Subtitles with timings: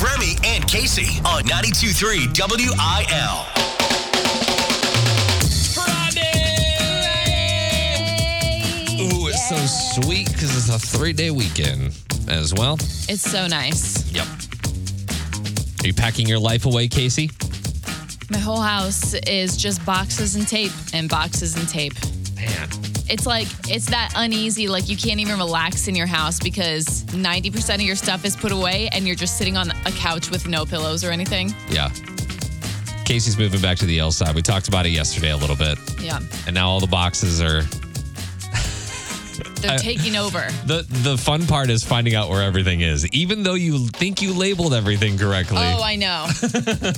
[0.00, 2.78] It's Remy and Kasey on 92.3 WIL.
[9.00, 9.56] Ooh, it's so
[10.00, 11.98] sweet because it's a three day weekend
[12.28, 12.74] as well.
[13.08, 14.08] It's so nice.
[14.12, 14.26] Yep.
[15.82, 17.32] Are you packing your life away, Kasey?
[18.30, 21.94] My whole house is just boxes and tape and boxes and tape.
[22.36, 22.87] Man.
[23.08, 27.76] It's like, it's that uneasy, like you can't even relax in your house because 90%
[27.76, 30.64] of your stuff is put away and you're just sitting on a couch with no
[30.66, 31.54] pillows or anything.
[31.70, 31.88] Yeah.
[33.04, 34.34] Kasey's moving back to the L side.
[34.34, 35.78] We talked about it yesterday a little bit.
[36.00, 36.20] Yeah.
[36.46, 37.62] And now all the boxes are.
[39.60, 40.46] They're taking over.
[40.68, 44.34] The the fun part is finding out where everything is, even though you think you
[44.34, 45.56] labeled everything correctly.
[45.58, 46.26] Oh, I know.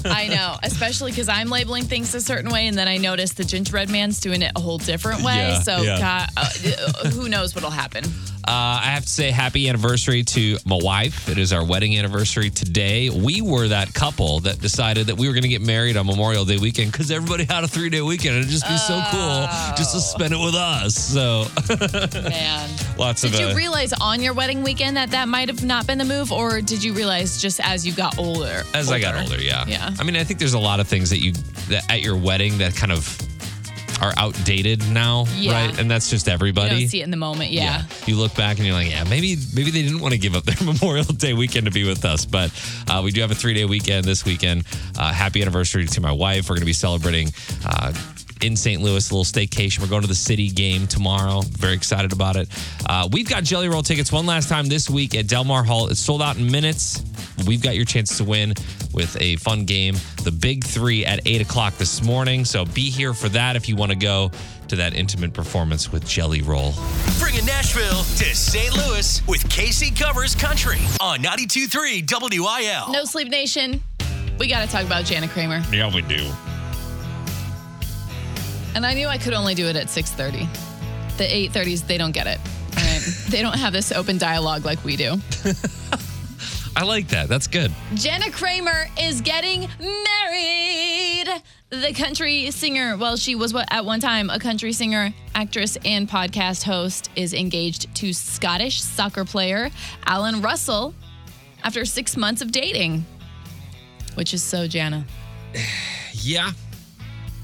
[0.07, 0.57] I know.
[0.65, 4.19] Especially because I'm labeling things a certain way, and then I notice the gingerbread man's
[4.19, 5.37] doing it a whole different way.
[5.37, 5.99] Yeah, so, yeah.
[5.99, 8.05] God, uh, who knows what'll happen?
[8.51, 11.29] Uh, I have to say happy anniversary to my wife.
[11.29, 13.09] It is our wedding anniversary today.
[13.09, 16.45] We were that couple that decided that we were going to get married on Memorial
[16.45, 18.39] Day weekend because everybody had a three day weekend.
[18.39, 20.97] It'd just be so cool just to spend it with us.
[20.97, 21.45] So
[22.29, 22.69] Man.
[22.99, 23.41] lots Did of.
[23.41, 26.33] you uh, realize on your wedding weekend that that might have not been the move,
[26.33, 28.65] or did you realize just as you got older?
[28.75, 29.65] as I got older, yeah.
[29.69, 29.95] Yeah.
[29.97, 31.35] I mean, I think there's a lot of things that you
[31.69, 33.17] that at your wedding that kind of
[34.01, 35.67] are outdated now, Yeah.
[35.67, 35.79] right?
[35.79, 36.81] And that's just You everybody.
[36.81, 37.51] don't see it in the moment.
[37.51, 37.85] Yeah.
[38.07, 40.45] You look back and you're like, yeah, maybe maybe they didn't want to give up
[40.45, 42.51] their Memorial Day weekend to be with us, but
[42.89, 44.65] uh, we do have a three day weekend this weekend.
[44.99, 46.49] Uh, happy anniversary to my wife.
[46.49, 47.29] We're going to be celebrating.
[47.65, 47.93] Uh,
[48.43, 48.81] in St.
[48.81, 49.81] Louis, a little staycation.
[49.81, 51.43] We're going to the city game tomorrow.
[51.43, 52.49] Very excited about it.
[52.87, 55.89] Uh, we've got Jelly Roll tickets one last time this week at Delmar Hall.
[55.89, 57.03] It's sold out in minutes.
[57.47, 58.55] We've got your chance to win
[58.93, 62.45] with a fun game, the Big Three at 8 o'clock this morning.
[62.45, 64.31] So be here for that if you want to go
[64.69, 66.73] to that intimate performance with Jelly Roll.
[67.19, 68.77] Bringing Nashville to St.
[68.77, 72.93] Louis with Kasey Covers Country on 92.3 WIL.
[72.93, 73.83] No Sleep Nation.
[74.39, 75.63] We got to talk about Jana Kramer.
[75.73, 76.31] Yeah, we do.
[78.75, 80.49] And I knew I could only do it at 6:30.
[81.17, 82.39] The 8:30s, they don't get it.
[82.77, 83.01] Right?
[83.29, 85.21] they don't have this open dialogue like we do.
[86.77, 87.29] I like that.
[87.29, 87.73] That's good.
[87.95, 91.43] Jana Kramer is getting married.
[91.71, 96.09] The country singer, well, she was what at one time a country singer, actress, and
[96.09, 99.71] podcast host, is engaged to Scottish soccer player
[100.07, 100.95] Allan Russell
[101.65, 103.05] after six months of dating,
[104.15, 105.05] which is so Jana.
[106.13, 106.51] Yeah.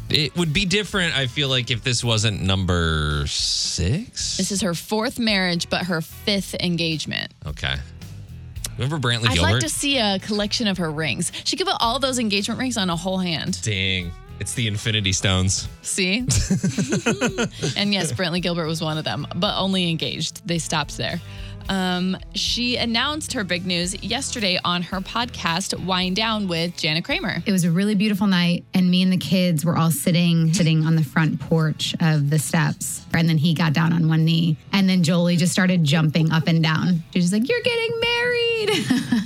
[0.09, 4.37] It would be different, I feel like, if this wasn't number six.
[4.37, 7.33] This is her fourth marriage, but her fifth engagement.
[7.45, 7.75] Okay.
[8.79, 9.41] Remember Brantley Gilbert?
[9.41, 11.33] I'd like to see a collection of her rings.
[11.45, 13.61] She could put all those engagement rings on a whole hand.
[13.63, 14.13] Dang.
[14.39, 15.67] It's the Infinity Stones.
[15.81, 16.19] See?
[16.19, 20.47] and yes, Brantley Gilbert was one of them, but only engaged.
[20.47, 21.23] They stopped there.
[21.69, 27.43] Um, she announced her big news yesterday on her podcast, Wind Down with Jana Kramer.
[27.47, 30.85] It was a really beautiful night, and me and the kids were all sitting sitting
[30.85, 33.05] on the front porch of the steps.
[33.13, 36.47] And then he got down on one knee, and then Jolie just started jumping up
[36.47, 37.03] and down.
[37.13, 38.71] She was like, "You're getting married!"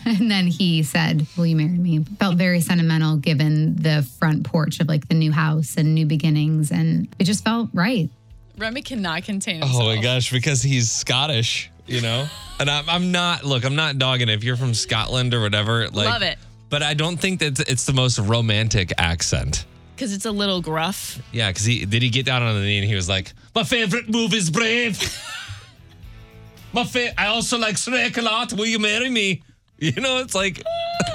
[0.21, 4.81] and then he said, "Will you marry me?" Felt very sentimental given the front porch
[4.81, 8.09] of like the new house and new beginnings, and it just felt right.
[8.59, 9.83] Remy cannot contain himself.
[9.83, 12.27] Oh my gosh, because he's Scottish, you know?
[12.59, 14.35] And I'm, I'm not, look, I'm not dogging it.
[14.35, 16.39] If you're from Scotland or whatever, like, Love it.
[16.69, 19.65] But I don't think that it's the most romantic accent.
[19.97, 21.21] Because it's a little gruff.
[21.33, 23.65] Yeah, because he did he get down on the knee and he was like, My
[23.65, 24.99] favorite move is brave.
[26.73, 28.53] My fa- I also like Shrek a lot.
[28.53, 29.43] Will you marry me?
[29.79, 30.63] You know, it's like,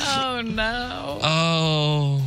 [0.00, 1.18] Oh no.
[1.22, 2.22] oh.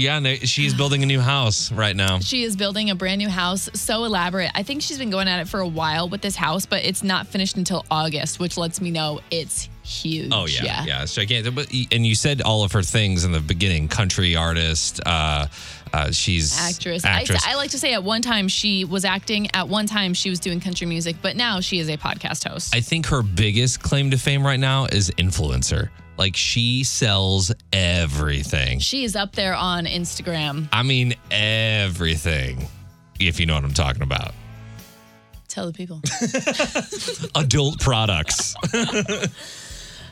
[0.00, 0.38] Yeah, and they-
[0.76, 2.20] building a new house right now.
[2.20, 4.50] She is building a brand new house, so elaborate.
[4.54, 7.02] I think she's been going at it for a while with this house, but it's
[7.02, 10.30] not finished until August, which lets me know it's huge.
[10.32, 11.54] Oh yeah, yeah, it's gigantic.
[11.54, 15.00] But and you said all of her things in the beginning: country artist.
[15.04, 15.46] Uh,
[15.92, 17.04] uh, she's Actress.
[17.04, 17.46] Actress.
[17.46, 20.30] I, I like to say at one time she was acting, at one time she
[20.30, 22.74] was doing country music, but now she is a podcast host.
[22.74, 25.90] I think her biggest claim to fame right now is influencer.
[26.20, 28.78] Like she sells everything.
[28.78, 30.68] she is up there on Instagram.
[30.70, 32.68] I mean everything.
[33.18, 34.34] If you know what I'm talking about.
[35.48, 36.02] Tell the people.
[37.42, 38.54] Adult products.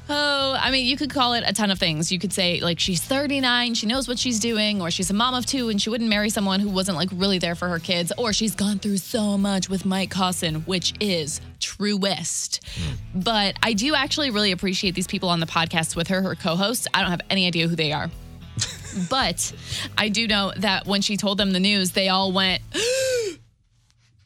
[0.08, 2.10] oh, I mean, you could call it a ton of things.
[2.10, 5.34] You could say, like, she's 39, she knows what she's doing, or she's a mom
[5.34, 8.12] of two and she wouldn't marry someone who wasn't, like, really there for her kids,
[8.18, 12.60] or she's gone through so much with Mike Caussin, which is truest.
[12.76, 13.20] Hmm.
[13.20, 16.56] But I do actually really appreciate these people on the podcast with her, her co
[16.56, 16.86] hosts.
[16.94, 18.10] I don't have any idea who they are.
[19.10, 19.52] but
[19.96, 22.62] I do know that when she told them the news, they all went,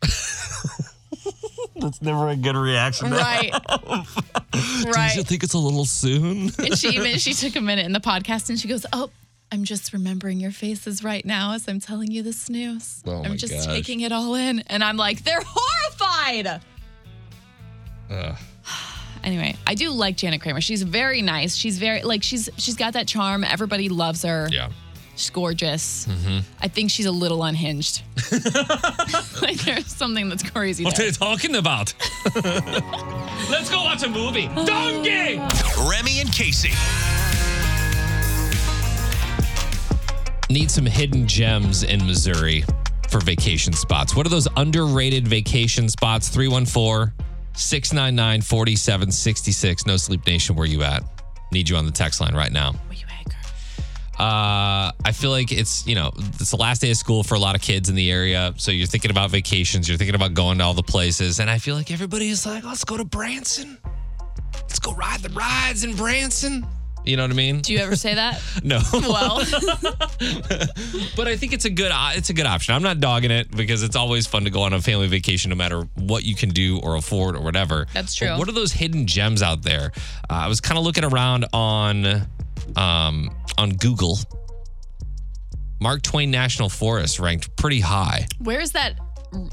[1.76, 3.10] That's never a good reaction.
[3.10, 3.52] right.
[4.86, 5.14] right.
[5.16, 6.50] you think it's a little soon?
[6.58, 9.10] and she even she took a minute in the podcast and she goes, "Oh,
[9.50, 13.02] I'm just remembering your faces right now as I'm telling you this news.
[13.06, 13.66] Oh I'm just gosh.
[13.66, 16.60] taking it all in." And I'm like, "They're horrified."
[18.10, 18.36] Ugh.
[19.24, 20.60] Anyway, I do like Jana Kramer.
[20.60, 21.54] She's very nice.
[21.54, 23.44] She's very like she's she's got that charm.
[23.44, 24.48] Everybody loves her.
[24.50, 24.70] Yeah.
[25.16, 26.06] She's gorgeous.
[26.06, 26.38] Mm-hmm.
[26.60, 28.02] I think she's a little unhinged.
[29.42, 31.94] like there's something that's crazy What are you talking about?
[33.50, 34.48] Let's go watch a movie.
[34.48, 35.38] Donkey!
[35.88, 36.72] Remy and Kasey.
[40.50, 42.64] Need some hidden gems in Missouri
[43.08, 44.16] for vacation spots.
[44.16, 46.28] What are those underrated vacation spots?
[46.28, 47.12] 314
[47.54, 49.86] 699 4766.
[49.86, 51.02] No Sleep Nation, where you at?
[51.52, 52.74] Need you on the text line right now.
[54.22, 57.40] Uh, I feel like it's, you know, it's the last day of school for a
[57.40, 58.54] lot of kids in the area.
[58.56, 61.40] So you're thinking about vacations, you're thinking about going to all the places.
[61.40, 63.78] And I feel like everybody is like, let's go to Branson.
[64.54, 66.64] Let's go ride the rides in Branson.
[67.04, 67.62] You know what I mean?
[67.62, 68.40] Do you ever say that?
[68.62, 68.78] No.
[68.92, 69.38] well,
[71.16, 72.74] but I think it's a good uh, it's a good option.
[72.76, 75.56] I'm not dogging it because it's always fun to go on a family vacation, no
[75.56, 77.88] matter what you can do or afford or whatever.
[77.92, 78.38] That's But true.
[78.38, 79.90] what are those hidden gems out there?
[80.30, 82.28] Uh, I was kind of looking around on
[82.76, 84.18] um, on Google.
[85.80, 88.26] Mark Twain National Forest ranked pretty high.
[88.38, 88.94] where's that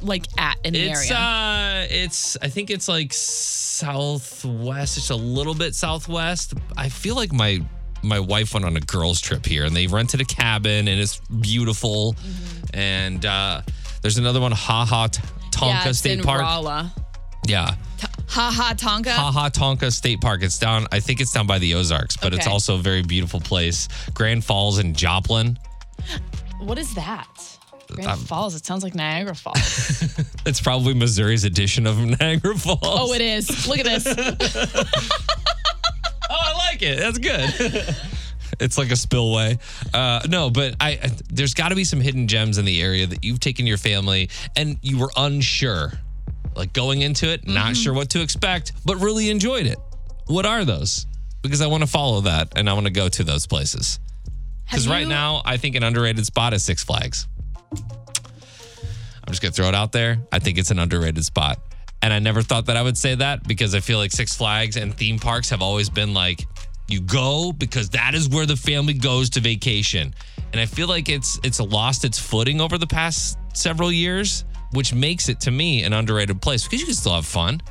[0.01, 1.17] like at in the It's area?
[1.19, 6.53] uh it's I think it's like southwest, it's a little bit southwest.
[6.77, 7.61] I feel like my
[8.03, 11.19] my wife went on a girls trip here and they rented a cabin and it's
[11.41, 12.13] beautiful.
[12.13, 12.65] Mm-hmm.
[12.79, 13.61] And uh
[14.01, 15.07] there's another one, Ha Ha
[15.51, 16.41] Tonka yeah, State Park.
[16.41, 16.93] Rolla.
[17.47, 17.75] Yeah.
[18.29, 19.09] Ha ha Tonka.
[19.11, 20.43] Ha Ha Tonka State Park.
[20.43, 23.39] It's down I think it's down by the Ozarks, but it's also a very beautiful
[23.39, 23.87] place.
[24.13, 25.57] Grand Falls and Joplin.
[26.59, 27.27] What is that?
[27.91, 28.53] Grand Um, Falls.
[28.53, 30.03] It sounds like Niagara Falls.
[30.45, 32.79] It's probably Missouri's edition of Niagara Falls.
[32.83, 33.67] oh, it is.
[33.67, 34.05] Look at this.
[36.31, 36.99] Oh, I like it.
[36.99, 37.95] That's good.
[38.59, 39.57] it's like a spillway.
[39.93, 43.07] Uh, no, but I, I there's got to be some hidden gems in the area
[43.07, 45.93] that you've taken your family and you were unsure,
[46.55, 47.73] like going into it, not mm-hmm.
[47.73, 49.77] sure what to expect, but really enjoyed it.
[50.27, 51.05] What are those?
[51.41, 53.99] Because I want to follow that and I want to go to those places.
[54.65, 57.27] Because right you- now, I think an underrated spot is Six Flags.
[57.71, 60.19] I'm just gonna throw it out there.
[60.31, 61.59] I think it's an underrated spot.
[62.01, 64.77] And I never thought that I would say that because I feel like Six Flags
[64.77, 66.47] and theme parks have always been like,
[66.87, 70.13] you go because that is where the family goes to vacation.
[70.51, 74.93] And I feel like it's it's lost its footing over the past several years, which
[74.93, 77.61] makes it to me an underrated place because you can still have fun.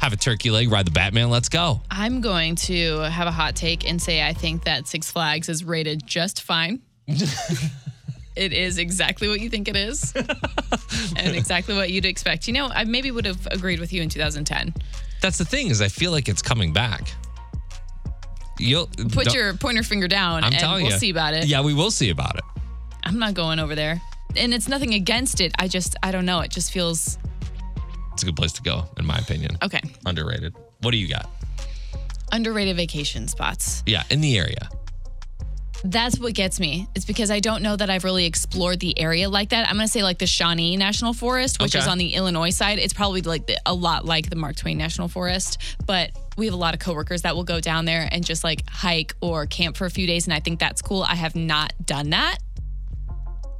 [0.00, 1.80] Have a turkey leg, ride the Batman, let's go.
[1.90, 5.64] I'm going to have a hot take and say I think that Six Flags is
[5.64, 6.80] rated just fine.
[8.36, 10.12] it is exactly what you think it is,
[11.16, 12.46] and exactly what you'd expect.
[12.46, 14.74] You know, I maybe would have agreed with you in 2010.
[15.20, 17.12] That's the thing, is I feel like it's coming back.
[18.58, 20.98] You'll Put your pointer finger down, I'm and telling we'll you.
[20.98, 21.46] see about it.
[21.46, 22.44] Yeah, we will see about it.
[23.04, 24.00] I'm not going over there,
[24.36, 25.52] and it's nothing against it.
[25.58, 26.40] I just, I don't know.
[26.40, 27.18] It just feels
[28.12, 29.56] It's a good place to go, in my opinion.
[29.62, 29.80] okay.
[30.06, 30.54] Underrated.
[30.80, 31.28] What do you got?
[32.32, 33.82] Underrated vacation spots.
[33.86, 34.68] Yeah, in the area.
[35.84, 36.86] That's what gets me.
[36.94, 39.68] It's because I don't know that I've really explored the area like that.
[39.68, 42.78] I'm going to say like the Shawnee National Forest, which is on the Illinois side.
[42.78, 46.54] It's probably like the, a lot like the Mark Twain National Forest, but we have
[46.54, 49.76] a lot of coworkers that will go down there and just like hike or camp
[49.76, 51.02] for a few days and I think that's cool.
[51.02, 52.38] I have not done that.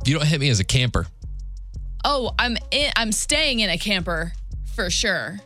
[0.04, 1.06] You don't hit me as a camper.
[2.04, 4.32] Oh, I'm in, I'm staying in a camper
[4.74, 5.38] for sure.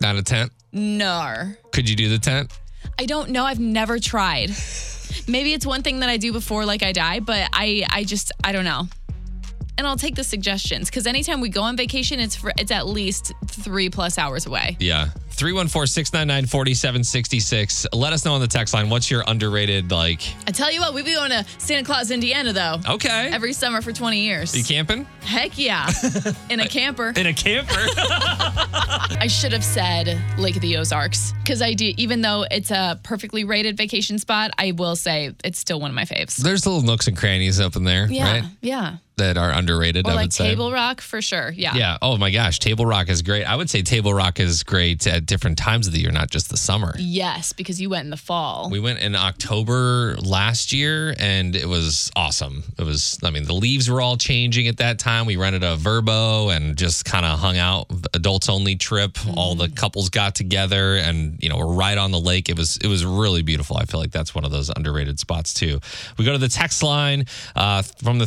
[0.00, 0.50] Not a tent.
[0.72, 1.52] No.
[1.70, 2.52] Could you do the tent?
[2.98, 3.44] I don't know.
[3.44, 4.50] I've never tried.
[5.28, 8.32] Maybe it's one thing that I do before like I die, but I I just
[8.42, 8.88] I don't know.
[9.78, 12.86] And I'll take the suggestions because anytime we go on vacation, it's for, it's at
[12.86, 14.76] least three plus hours away.
[14.78, 15.08] Yeah.
[15.30, 17.86] 314 699 4766.
[17.94, 20.92] Let us know on the text line what's your underrated, like, I tell you what,
[20.94, 22.76] we've been going to Santa Claus, Indiana though.
[22.94, 23.30] okay.
[23.32, 24.56] Every summer for 20 years.
[24.56, 25.04] you camping?
[25.22, 25.90] Heck yeah.
[26.50, 27.12] In a camper.
[27.16, 27.72] In a camper?
[29.18, 33.00] I should have said Lake of the Ozarks because I do, even though it's a
[33.02, 36.36] perfectly rated vacation spot, I will say it's still one of my faves.
[36.36, 38.32] There's little nooks and crannies up in there, Yeah.
[38.32, 38.44] right?
[38.60, 38.96] Yeah.
[39.18, 40.48] That are underrated, Or I like would say.
[40.48, 41.52] Table Rock for sure.
[41.54, 41.74] Yeah.
[41.74, 41.98] Yeah.
[42.00, 42.58] Oh my gosh.
[42.58, 43.44] Table Rock is great.
[43.44, 46.48] I would say Table Rock is great at different times of the year, not just
[46.48, 46.94] the summer.
[46.98, 48.70] Yes, because you went in the fall.
[48.70, 52.64] We went in October last year and it was awesome.
[52.78, 55.26] It was, I mean, the leaves were all changing at that time.
[55.26, 59.18] We rented a Vrbo and just kind of hung out, adults only trip.
[59.36, 62.48] All the couples got together and, you know, we're right on the lake.
[62.48, 63.76] It was, it was really beautiful.
[63.76, 65.80] I feel like that's one of those underrated spots too.
[66.16, 68.26] We go to the text line uh, from the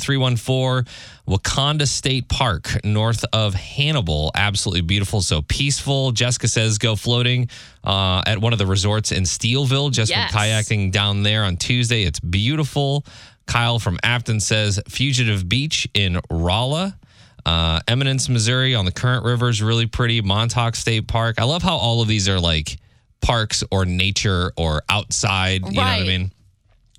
[0.83, 0.93] 314.
[1.27, 4.31] Wakonda State Park, north of Hannibal.
[4.35, 5.21] Absolutely beautiful.
[5.21, 6.11] So peaceful.
[6.11, 7.49] Jessica says go floating
[7.83, 9.91] uh, at one of the resorts in Steelville.
[9.91, 10.31] Just Yes.
[10.31, 12.03] kayaking down there on Tuesday.
[12.03, 13.05] It's beautiful.
[13.47, 16.97] Kyle from Afton says Fugitive Beach in Rolla.
[17.45, 20.19] Uh, Eminence, Missouri on the Current River is really pretty.
[20.21, 21.35] Montauk State Park.
[21.39, 22.77] I love how all of these are like
[23.21, 25.61] parks or nature or outside.
[25.65, 26.31] You know what I mean?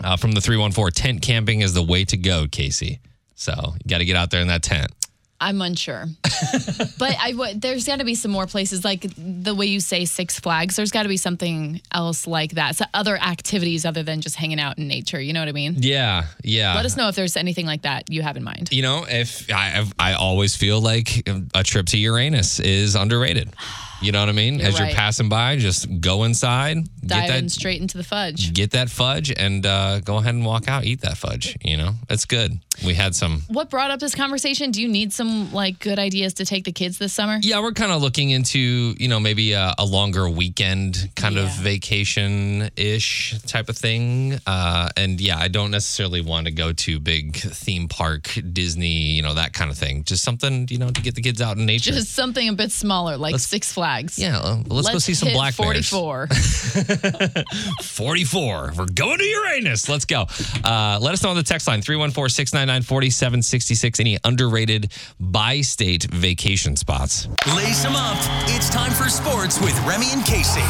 [0.02, 2.99] Uh, from the 314, tent camping is the way to go, Kasey.
[3.37, 4.90] So you got to get out there in that tent.
[5.38, 6.07] I'm unsure,
[6.99, 10.07] but I w- there's got to be some more places like the way you say
[10.07, 10.76] Six Flags.
[10.76, 12.76] There's got to be something else like that.
[12.76, 15.21] So other activities other than just hanging out in nature.
[15.21, 15.75] You know what I mean?
[15.78, 16.75] Yeah, yeah.
[16.75, 18.71] Let us know if there's anything like that you have in mind.
[18.73, 23.50] You know, if I I've- I always feel like a trip to Uranus is underrated.
[24.03, 24.59] You know what I mean?
[24.59, 28.53] You're As you're passing by, just go inside, get Diving that straight into the fudge.
[28.53, 31.57] get that fudge, and uh, go ahead and walk out, eat that fudge.
[31.65, 32.61] You know, it's good.
[32.85, 33.41] We had some.
[33.49, 34.71] What brought up this conversation?
[34.71, 37.38] Do you need some like good ideas to take the kids this summer?
[37.41, 41.49] Yeah, we're kind of looking into you know maybe a, a longer weekend kind of
[41.57, 44.38] vacation ish type of thing.
[44.47, 49.23] Uh, and yeah, I don't necessarily want to go to big theme park, Disney, you
[49.23, 50.05] know that kind of thing.
[50.05, 51.93] Just something you know to get the kids out in nature.
[51.93, 53.86] Just something a bit smaller, like Six Flags.
[54.16, 55.88] Yeah, uh, let's, go see some hit black bears.
[55.88, 56.28] 44.
[57.83, 58.73] 44.
[58.76, 59.88] We're going to Uranus.
[59.88, 60.26] Let's go.
[60.64, 64.00] Uh, let us know on the text line 314 699 4766.
[64.00, 67.28] Any underrated by state vacation spots.
[67.55, 68.16] Lace them up.
[68.49, 70.66] It's time for sports with Remy and Kasey.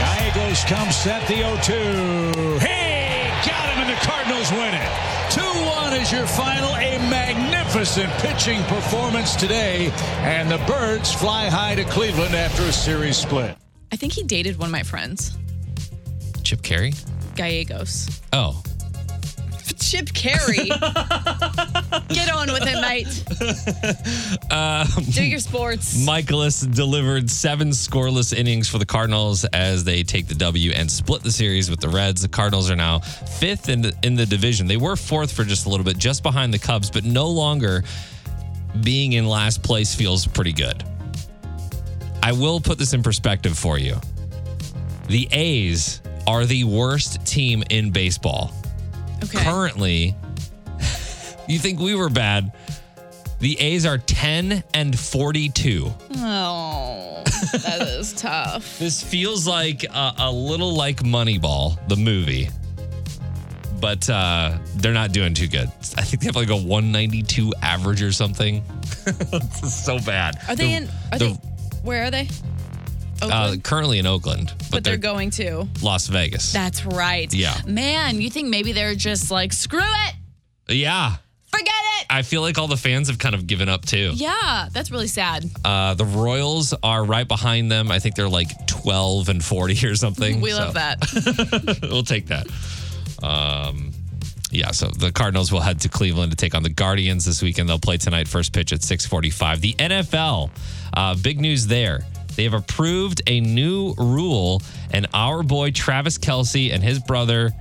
[0.00, 2.58] Gallegos comes set the 0-2.
[2.58, 4.88] Hey, got him and the Cardinals win it.
[5.30, 6.74] 2-1 is your final.
[6.76, 7.35] A magnificent
[7.84, 9.90] pitching performance today.
[10.20, 13.56] And the Birds fly high to Cleveland after a series split.
[13.92, 15.36] I think he dated one of my friends,
[16.42, 16.94] Chip Caray?
[17.34, 18.20] Gallegos.
[18.32, 18.62] Oh,
[19.74, 20.68] Chip Caray.
[22.08, 23.06] Get on with it, mate.
[24.52, 26.06] Um, Do your sports.
[26.06, 31.22] Mikolas delivered seven scoreless innings for the Cardinals as they take the W and split
[31.22, 32.22] the series with the Reds.
[32.22, 34.66] The Cardinals are now fifth in the, in the division.
[34.66, 37.82] They were fourth for just a little bit, just behind the Cubs, but no longer
[38.82, 40.84] being in last place feels pretty good.
[42.22, 43.96] I will put this in perspective for you.
[45.08, 48.52] The A's are the worst team in baseball.
[49.24, 49.42] Okay.
[49.42, 50.14] Currently,
[51.48, 52.52] you think we were bad.
[53.38, 55.92] The A's are 10 and 42.
[56.16, 58.78] Oh, that is tough.
[58.78, 62.48] This feels like a, a little like Moneyball, the movie.
[63.78, 65.68] But uh, they're not doing too good.
[65.96, 68.64] I think they have like a 192 average or something.
[69.04, 70.38] this is so bad.
[70.48, 70.88] Are they The- in?
[71.12, 71.32] Are the- they?
[71.82, 72.26] Where are they?
[73.22, 75.66] Uh, currently in Oakland, but, but they're, going to.
[75.82, 76.52] Las Vegas.
[76.52, 77.32] That's right.
[77.32, 77.56] Yeah.
[77.66, 80.14] Man, you think maybe they're just like, screw it,
[80.74, 81.16] yeah.
[81.46, 81.68] forget
[82.00, 82.06] it.
[82.08, 84.12] I feel like all the fans have kind of given up too.
[84.14, 85.44] Yeah, that's really sad.
[85.64, 87.90] Uh, the Royals are right behind them.
[87.90, 90.40] I think they're like 12 and 40 or something.
[90.40, 91.78] We So- love that.
[91.90, 92.46] we'll take that.
[93.22, 93.92] Um,
[94.50, 97.68] yeah, so the Cardinals will head to Cleveland to take on the Guardians this weekend.
[97.68, 99.60] They'll play tonight, first pitch at 645.
[99.60, 100.50] The NFL,
[100.94, 102.00] uh, big news there.
[102.36, 104.62] They have approved a new rule,
[104.92, 107.52] and our boy Travis Kelce and his brother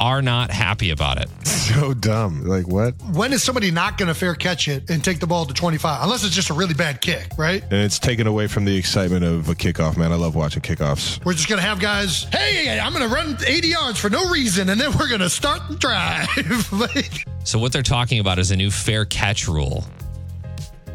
[0.00, 1.28] are not happy about it.
[1.62, 2.44] So dumb.
[2.44, 2.94] Like what?
[3.14, 6.02] when is somebody not going to fair catch it and take the ball to 25?
[6.02, 7.62] Unless it's just a really bad kick, right?
[7.62, 10.12] And it's taken away from the excitement of a kickoff, man.
[10.12, 11.24] I love watching kickoffs.
[11.24, 14.28] We're just going to have guys, hey, I'm going to run 80 yards for no
[14.28, 16.72] reason, and then we're going to start the drive.
[16.72, 19.84] like, So what they're talking about is a new fair catch rule,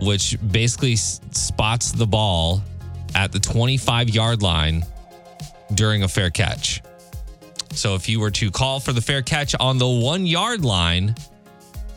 [0.02, 2.62] which basically s- spots the ball
[3.16, 4.86] at the 25 yard line
[5.74, 6.82] during a fair catch.
[7.72, 11.16] So if you were to call for the fair catch on the one yard line,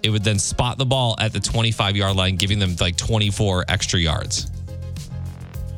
[0.03, 3.65] it would then spot the ball at the 25 yard line, giving them like 24
[3.69, 4.51] extra yards.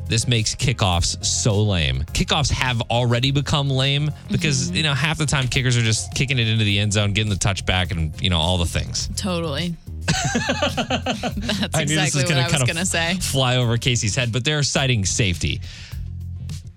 [0.07, 2.03] This makes kickoffs so lame.
[2.13, 4.75] Kickoffs have already become lame because, mm-hmm.
[4.75, 7.29] you know, half the time kickers are just kicking it into the end zone, getting
[7.29, 9.09] the touchback, and, you know, all the things.
[9.15, 9.75] totally.
[10.07, 13.15] That's I knew this exactly was what I was going to say.
[13.15, 15.61] fly over Kasey's head, but they're citing safety.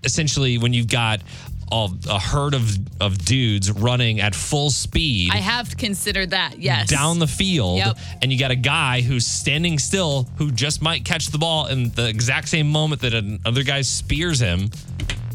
[0.03, 1.21] Essentially, when you've got
[1.69, 6.59] all, a herd of, of dudes running at full speed I have considered that.
[6.59, 6.87] Yes.
[6.89, 7.97] down the field, Yep.
[8.21, 11.89] and you got a guy who's standing still who just might catch the ball in
[11.89, 14.69] the exact same moment that another guy spears him.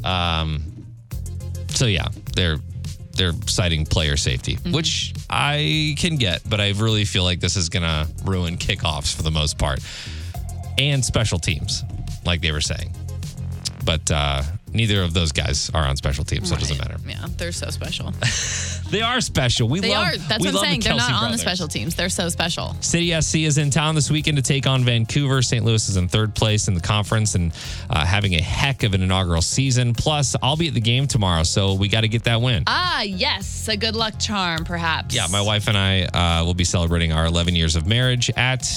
[0.04, 0.62] Um,
[1.68, 2.58] so yeah, they're
[3.14, 4.72] they're citing player safety, Mm-hmm.
[4.72, 9.22] which I can get, but I really feel like this is gonna ruin kickoffs for
[9.22, 9.80] the most part
[10.78, 11.84] and special teams,
[12.24, 12.94] like they were saying.
[13.84, 14.42] But uh,
[14.74, 16.96] neither of those guys are on special teams, so it doesn't matter.
[17.06, 18.12] Yeah, they're so special.
[18.92, 19.68] They are special.
[19.70, 20.06] We They love.
[20.06, 20.16] are.
[20.18, 20.80] That's we what I'm saying.
[20.80, 21.94] The They're not Kelce on the special teams.
[21.94, 22.76] They're so special.
[22.80, 25.40] City SC is in town this weekend to take on Vancouver.
[25.40, 25.64] St.
[25.64, 27.52] Louis is in third place in the conference and
[27.88, 29.94] uh, having a heck of an inaugural season.
[29.94, 32.64] Plus, I'll be at the game tomorrow, so we got to get that win.
[32.66, 35.14] Ah, yes, a good luck charm, perhaps.
[35.14, 38.68] Yeah, my wife and I uh, will be celebrating our 11 years of marriage at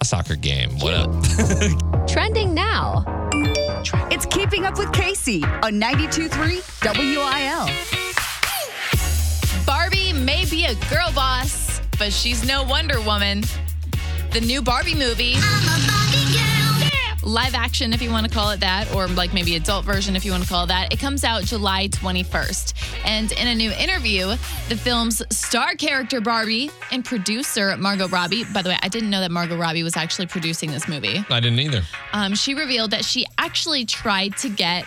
[0.00, 0.78] a soccer game.
[0.78, 2.06] What up?
[2.06, 3.21] Trending now.
[4.12, 7.66] It's Keeping Up with Kasey on 92.3 WIL.
[9.66, 13.42] Barbie may be a girl boss, but she's no Wonder Woman.
[14.32, 15.34] The new Barbie movie.
[17.24, 20.24] Live action, if you want to call it that, or like maybe adult version, if
[20.24, 20.92] you want to call it that.
[20.92, 22.74] It comes out July 21st.
[23.04, 24.26] And in a new interview,
[24.68, 29.20] the film's star character Barbie and producer Margot Robbie, by the way, I didn't know
[29.20, 31.24] that Margot Robbie was actually producing this movie.
[31.30, 31.82] I didn't either.
[32.12, 34.84] Um, she revealed that she actually tried to get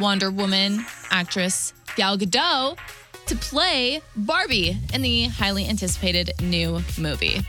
[0.00, 2.78] Wonder Woman actress Gal Gadot
[3.26, 7.42] to play Barbie in the highly anticipated new movie.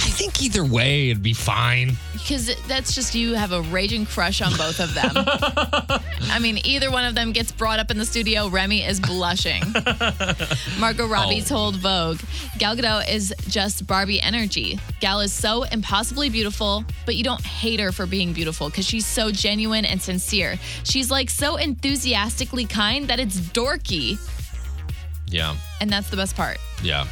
[0.00, 1.96] I think either way, it'd be fine.
[2.12, 5.10] Because that's just you have a raging crush on both of them.
[6.30, 9.62] I mean, either one of them gets brought up in the studio, Remy is blushing.
[10.78, 11.44] Margot Robbie Oh.
[11.44, 12.20] told Vogue,
[12.58, 14.78] Gal Gadot is just Barbie energy.
[15.00, 19.06] Gal is so impossibly beautiful, but you don't hate her for being beautiful because she's
[19.06, 20.58] so genuine and sincere.
[20.84, 24.18] She's like so enthusiastically kind that it's dorky,
[25.28, 25.56] Yeah.
[25.80, 26.58] and that's the best part.
[26.82, 27.06] Yeah.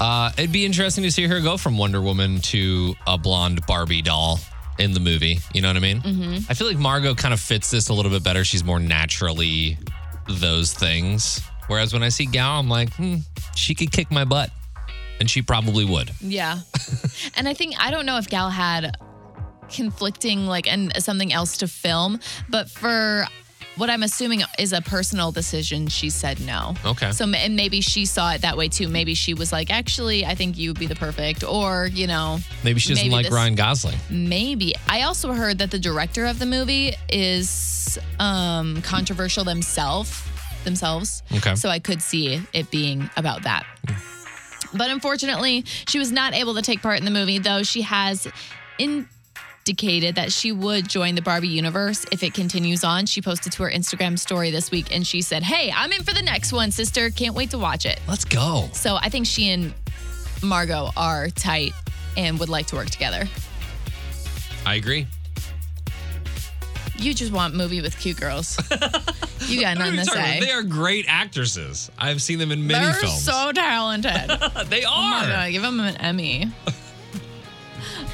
[0.00, 4.02] Uh, it'd be interesting to see her go from Wonder Woman to a blonde Barbie
[4.02, 4.38] doll
[4.78, 5.38] in the movie.
[5.54, 6.00] You know what I mean?
[6.00, 6.50] Mm-hmm.
[6.50, 8.44] I feel like Margot kind of fits this a little bit better.
[8.44, 9.78] She's more naturally
[10.28, 11.40] those things.
[11.68, 13.16] Whereas when I see Gal, I'm like, hmm,
[13.54, 14.50] she could kick my butt.
[15.18, 16.10] And she probably would.
[16.20, 16.58] Yeah.
[17.36, 18.98] and I think I don't know if Gal had
[19.70, 23.26] conflicting like and something else to film, but for
[23.76, 26.74] what I'm assuming is a personal decision, she said no.
[26.84, 27.12] Okay.
[27.12, 28.88] So and maybe she saw it that way too.
[28.88, 32.38] Maybe she was like, actually, I think you would be the perfect, or you know,
[32.64, 33.98] Maybe she doesn't Maybe like this- Ryan Gosling.
[34.10, 34.74] maybe.
[34.88, 40.22] I also heard that the director of the movie is um controversial themselves
[40.64, 41.22] themselves.
[41.32, 41.54] Okay.
[41.54, 43.64] So I could see it being about that.
[44.74, 48.26] But unfortunately, she was not able to take part in the movie, though she has
[49.68, 53.04] indicated that she would join the Barbie universe if it continues on.
[53.04, 56.14] She posted to her Instagram story this week and she said, Hey, I'm in for
[56.14, 57.10] the next one, sister.
[57.10, 58.00] Can't wait to watch it.
[58.06, 58.68] Let's go.
[58.72, 59.74] So I think she and
[60.40, 61.72] Margot are tight
[62.16, 63.24] and would like to work together.
[64.64, 65.08] I agree.
[66.98, 68.56] You just want movie with cute girls.
[69.48, 70.38] you got nothing to say.
[70.40, 71.90] They are great actresses.
[71.98, 73.22] I've seen them in many They're films.
[73.24, 74.12] so talented.
[74.70, 75.28] they Oh my are.
[75.28, 76.52] god, give them an Emmy.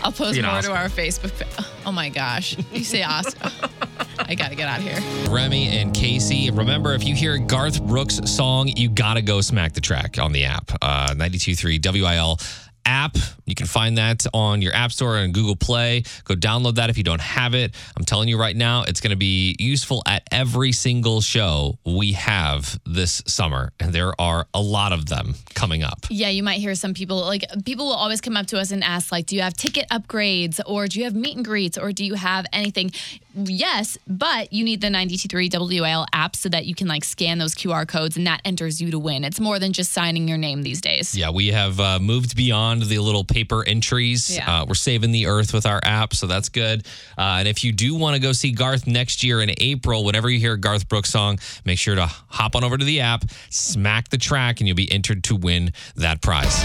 [0.04, 0.72] I'll post more Oscar.
[0.72, 1.38] to our Facebook.
[1.56, 3.50] pa- Oh my gosh, you say Oscar?
[4.20, 5.00] I gotta get out of here.
[5.30, 6.56] Remy and Kasey.
[6.56, 10.44] Remember, if you hear Garth Brooks' song, you gotta go smack the track on the
[10.44, 10.70] app.
[10.80, 12.38] Uh, 92.3 WIL
[12.84, 13.16] app.
[13.44, 16.04] You can find that on your App Store and Google Play.
[16.24, 17.74] Go download that if you don't have it.
[17.96, 22.12] I'm telling you right now, it's going to be useful at every single show we
[22.12, 23.72] have this summer.
[23.80, 26.06] And there are a lot of them coming up.
[26.10, 28.82] Yeah, you might hear some people like people will always come up to us and
[28.84, 31.92] ask like, "Do you have ticket upgrades or do you have meet and greets or
[31.92, 32.92] do you have anything?"
[33.34, 37.54] Yes, but you need the 923 WIL app so that you can like scan those
[37.54, 39.24] QR codes and that enters you to win.
[39.24, 41.16] It's more than just signing your name these days.
[41.16, 44.36] Yeah, we have uh, moved beyond the little paper entries.
[44.36, 44.62] Yeah.
[44.62, 46.86] Uh, we're saving the earth with our app, so that's good.
[47.16, 50.28] Uh, and if you do want to go see Garth next year in April, whenever
[50.28, 53.24] you hear a Garth Brooks song, make sure to hop on over to the app,
[53.50, 56.64] smack the track, and you'll be entered to win that prize.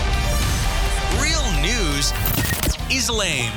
[1.22, 2.12] Real news
[2.92, 3.54] is lame.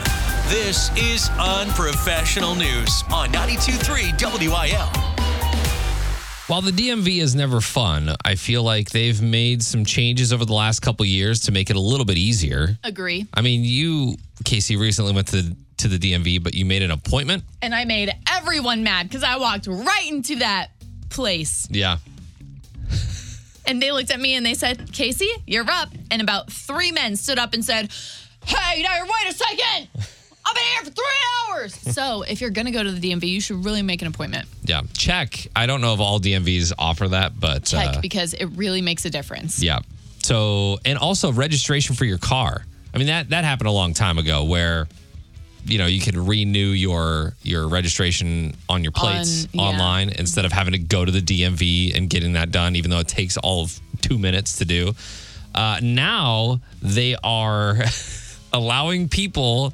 [0.51, 4.89] This is unprofessional news on 92.3 WIL.
[6.49, 10.53] While the DMV is never fun, I feel like they've made some changes over the
[10.53, 12.77] last couple years to make it a little bit easier.
[12.83, 13.29] Agree.
[13.33, 17.45] I mean, you, Kasey, recently went to to the DMV, but you made an appointment.
[17.63, 20.71] And I made everyone mad because I walked right into that
[21.11, 21.69] place.
[21.71, 21.99] Yeah.
[23.67, 25.91] And they looked at me and they said, Kasey, you're up.
[26.11, 27.93] And about three men stood up and said,
[28.45, 29.89] Hey, now wait a second.
[30.51, 31.05] I've been here for three
[31.51, 31.75] hours.
[31.95, 34.49] so if you're going to go to the DMV, you should really make an appointment.
[34.65, 35.47] Yeah, check.
[35.55, 39.05] I don't know if all DMVs offer that, but Check uh, because it really makes
[39.05, 39.63] a difference.
[39.63, 39.81] yeah.
[40.23, 42.63] So, and also registration for your car.
[42.93, 44.87] I mean that that happened a long time ago, where
[45.65, 49.63] you know you could renew your your registration on your plates On- yeah.
[49.63, 52.99] online instead of having to go to the DMV and getting that done, even though
[52.99, 54.93] it takes all of two minutes to do.
[55.55, 57.77] Uh, now they are
[58.53, 59.73] allowing people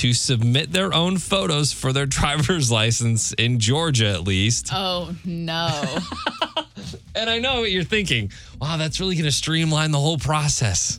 [0.00, 4.68] to submit their own photos for their driver's license in Georgia, at least.
[4.72, 5.82] Oh no.
[7.14, 8.30] And I know what you're thinking.
[8.60, 10.98] Wow, that's really going to streamline the whole process.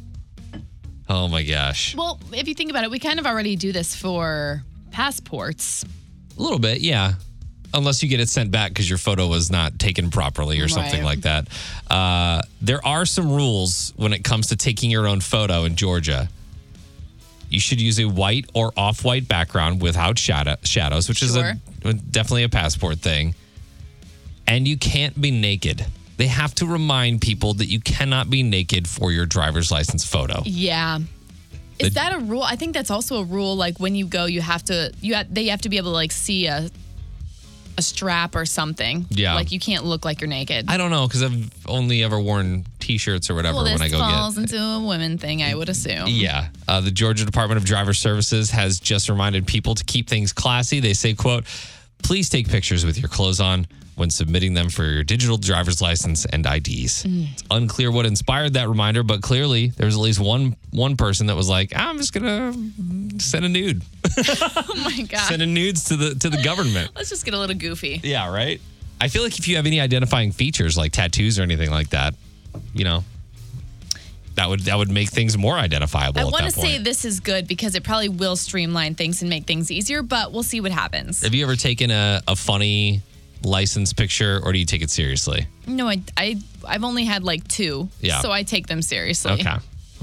[1.10, 1.96] Oh my gosh.
[1.96, 4.62] well, if you think about it, we kind of already do this for
[4.92, 5.84] passports.
[6.38, 7.14] A little bit, yeah.
[7.74, 11.00] Unless you get it sent back because your photo was not taken properly or something
[11.02, 11.06] Right.
[11.06, 11.48] like that.
[11.90, 16.30] Uh, there are some rules when it comes to taking your own photo in Georgia.
[17.52, 21.58] You should use a white or off white background without shadow, shadows, which is a,
[21.84, 23.36] definitely a passport thing.
[24.48, 25.86] And you can't be naked.
[26.18, 30.42] They have to remind people that you cannot be naked for your driver's license photo.
[30.46, 31.00] Yeah.
[31.80, 32.44] Is that a rule?
[32.44, 33.56] I think that's also a rule.
[33.56, 35.96] Like when you go, you have to you have, they have to be able to
[35.96, 36.70] like see a
[37.78, 39.06] a strap or something.
[39.10, 39.36] Yeah.
[39.36, 40.66] Like you can't look like you're naked.
[40.70, 44.00] I don't know because I've only ever worn t-shirts or whatever well, when I go
[44.00, 44.52] falls get.
[44.52, 46.08] into a women thing, I would assume.
[46.08, 50.34] Yeah, uh, the Georgia Department of Driver Services has just reminded people to keep things
[50.34, 50.80] classy.
[50.80, 51.46] They say, "quote
[52.04, 56.26] Please take pictures with your clothes on when submitting them for your digital driver's license
[56.26, 57.28] and IDs." It's mm.
[57.52, 61.36] unclear what inspired that reminder, but clearly there was at least one one person that
[61.36, 62.54] was like, "I'm just gonna
[63.20, 63.82] send a nude,
[64.18, 65.28] Oh my god.
[65.28, 68.02] send nudes to the to the government." Let's just get a little goofy.
[68.04, 68.62] Yeah, right.
[69.00, 72.14] I feel like if you have any identifying features like tattoos or anything like that,
[72.74, 73.04] you know,
[74.36, 76.20] that would that would make things more identifiable.
[76.22, 79.46] I want to say this is good because it probably will streamline things and make
[79.46, 81.22] things easier, but we'll see what happens.
[81.24, 83.02] Have you ever taken a, a funny
[83.44, 85.48] license picture or do you take it seriously?
[85.68, 88.22] No, I, I I've only had like two, Yeah.
[88.22, 89.32] so I take them seriously.
[89.34, 89.56] Okay.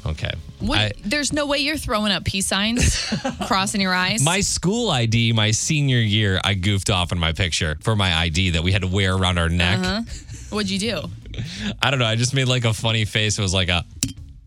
[0.07, 0.33] Okay.
[0.61, 3.05] What, I- there's no way you're throwing up peace signs,
[3.47, 4.23] crossing your eyes.
[4.23, 8.51] my school ID, my senior year, I goofed off in my picture for my ID
[8.51, 9.79] that we had to wear around our neck.
[9.79, 10.03] Uh-huh.
[10.51, 11.03] What'd you do?
[11.83, 12.07] I don't know.
[12.07, 13.39] I just made like a funny face.
[13.39, 13.85] It was like a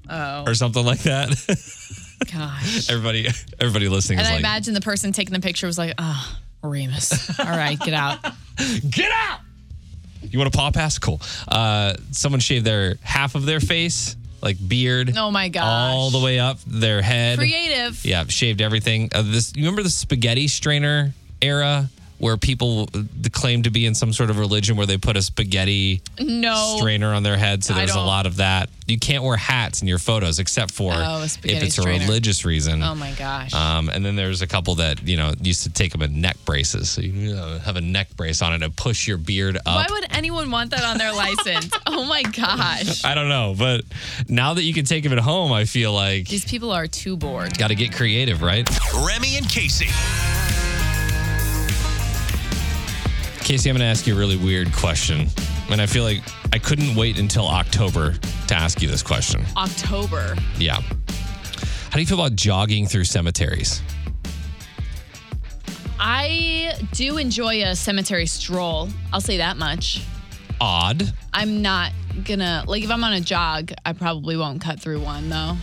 [0.10, 1.30] Oh or something like that.
[2.32, 2.90] gosh.
[2.90, 3.28] everybody,
[3.60, 7.40] everybody listening And I like, imagine the person taking the picture was like, "Oh, Remus.
[7.40, 8.20] All right, get out."
[8.90, 9.40] get out.
[10.22, 11.00] You want a paw pass?
[11.00, 11.22] Cool.
[11.48, 15.64] Uh, someone shaved their half of their face, like beard, Oh my god!
[15.94, 17.38] all the way up their head.
[17.38, 18.04] Creative.
[18.06, 19.10] Yeah, shaved everything.
[19.14, 21.90] Uh, this you remember the spaghetti strainer era
[22.22, 22.88] where people
[23.32, 26.76] claim to be in some sort of religion where they put a spaghetti No.
[26.78, 27.64] strainer on their head.
[27.64, 28.70] So there's a lot of that.
[28.86, 32.46] You can't wear hats in your photos except for Oh, if spaghetti it's a religious
[32.46, 32.84] reason.
[32.84, 33.54] Oh my gosh.
[33.54, 36.38] Um, and then there's a couple that you know used to take them in neck
[36.46, 36.92] braces.
[36.92, 39.66] So you know, have a neck brace on it to push your beard up.
[39.66, 41.72] Why would anyone want that on their license?
[41.88, 43.04] oh my gosh.
[43.04, 43.82] I don't know, but
[44.28, 47.18] now that you can take them at home, I feel like These people are too
[47.18, 47.58] bored.
[47.58, 48.68] got to get creative, right?
[48.94, 49.90] Remy and Kasey.
[53.42, 55.28] Kasey, I'm going to ask you a really weird question.
[55.70, 56.22] And I feel like
[56.54, 58.14] I couldn't wait until October
[58.48, 59.44] to ask you this question.
[59.58, 60.36] October.
[60.58, 60.80] Yeah.
[60.80, 63.82] How do you feel about jogging through cemeteries?
[66.00, 68.90] I do enjoy a cemetery stroll.
[69.12, 70.04] I'll say that much.
[70.60, 71.12] Odd.
[71.34, 71.92] I'm not
[72.24, 75.56] gonna like if I'm on a jog, I probably won't cut through one though.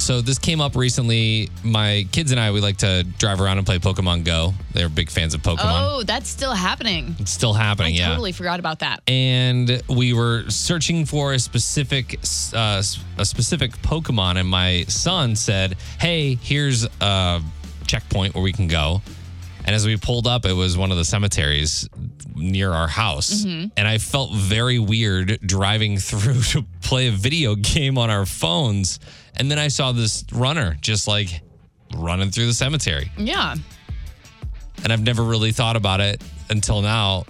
[0.00, 1.50] So this came up recently.
[1.62, 4.54] My kids and I, we like to drive around and play Pokemon Go.
[4.72, 5.58] They're big fans of Pokemon.
[5.60, 7.14] Oh, that's still happening.
[7.18, 8.08] It's still I happening, yeah.
[8.08, 9.02] totally forgot about that.
[9.06, 12.18] and we were searching for a specific
[12.54, 12.82] uh,
[13.18, 17.42] a specific Pokemon, and my son said, "Hey, here's a
[17.86, 19.02] checkpoint where we can go."
[19.66, 21.88] And as we pulled up, it was one of the cemeteries
[22.34, 23.68] near our house, mm-hmm.
[23.76, 28.98] and I felt very weird driving through to play a video game on our phones,
[29.36, 31.42] and then I saw this runner just like
[31.96, 33.54] running through the cemetery Yeah.
[34.84, 37.24] and I've never really thought about it until now.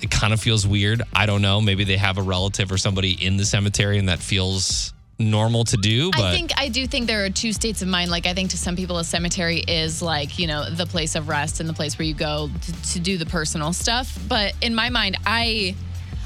[0.00, 1.02] It kind of feels weird.
[1.14, 1.60] I don't know.
[1.60, 5.76] Maybe they have a relative or somebody in the cemetery and that feels normal to
[5.76, 8.10] do, but I think I do think there are two states of mind.
[8.10, 11.28] Like I think to some people a cemetery is like, you know, the place of
[11.28, 14.18] rest and the place where you go to, to do the personal stuff.
[14.28, 15.74] But in my mind, I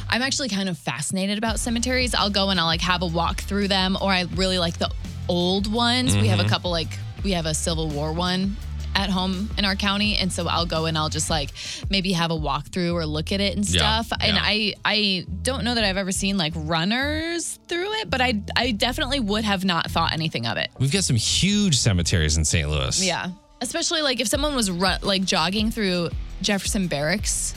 [0.08, 2.14] I'm actually kind of fascinated about cemeteries.
[2.14, 4.90] I'll go and I'll like have a walk through them or I really like the
[5.28, 6.16] old ones.
[6.16, 6.50] We have a mm-hmm.
[6.50, 8.56] couple like we have a Civil War one
[8.98, 11.50] at home in our county and so I'll go and I'll just like
[11.88, 14.18] maybe have a walkthrough or look at it and Yeah, stuff.
[14.20, 14.42] And yeah.
[14.42, 18.72] I I don't know that I've ever seen like runners through it, but I I
[18.72, 20.68] definitely would have not thought anything of it.
[20.80, 22.68] we've got some huge cemeteries in St.
[22.68, 23.06] Louis.
[23.06, 23.28] Yeah.
[23.60, 26.10] Especially like if someone was ru- like jogging through
[26.42, 27.54] Jefferson Barracks,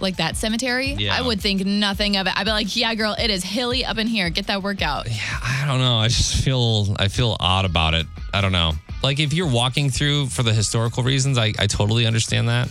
[0.00, 1.16] like that cemetery, Yeah.
[1.16, 2.32] I would think nothing of it.
[2.36, 4.28] I'd be like, "Yeah, girl, it is hilly up in here.
[4.30, 5.98] Get that workout." Yeah, I don't know.
[5.98, 8.06] I just feel I feel odd about it.
[8.34, 8.72] I don't know.
[9.06, 12.68] Like if you're walking through for the historical reasons, I, I totally understand that.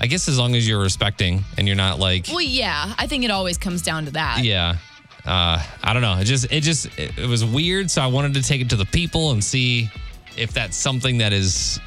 [0.00, 3.24] I guess as long as you're respecting and you're not like Well, yeah, I think
[3.24, 4.42] it always comes down to that.
[4.42, 4.76] Yeah.
[5.24, 6.18] Uh, I don't know.
[6.18, 8.76] It just it just it, it was weird, so I wanted to take it to
[8.76, 9.90] the people and see
[10.36, 11.80] if that's something that is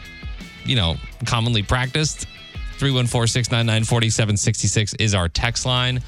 [0.68, 2.28] you know, commonly practiced.
[2.78, 6.02] 314 699 4766 is our text line.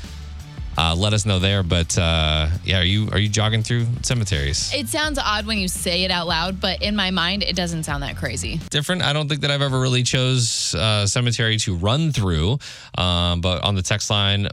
[0.79, 1.61] Uh, let us know there.
[1.61, 4.73] But uh, yeah, are you are you jogging through cemeteries?
[4.73, 7.83] It sounds odd when you say it out loud, but in my mind, it doesn't
[7.83, 8.61] sound that crazy.
[8.69, 9.01] different.
[9.01, 12.59] I don't think that I've ever really chose uh, cemetery to run through.
[12.97, 14.47] Um, but on the text line